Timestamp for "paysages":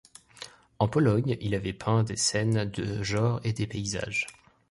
3.67-4.25